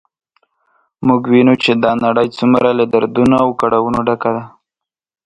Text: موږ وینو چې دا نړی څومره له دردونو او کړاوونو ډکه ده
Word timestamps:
موږ 1.07 1.21
وینو 1.31 1.53
چې 1.63 1.71
دا 1.83 1.91
نړی 2.05 2.27
څومره 2.37 2.67
له 2.79 2.85
دردونو 2.93 3.35
او 3.43 3.49
کړاوونو 3.61 3.99
ډکه 4.07 4.29
ده 4.35 4.43